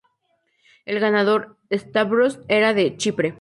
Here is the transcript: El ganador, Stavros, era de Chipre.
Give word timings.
El 0.85 0.99
ganador, 0.99 1.57
Stavros, 1.75 2.39
era 2.47 2.73
de 2.73 2.97
Chipre. 2.97 3.29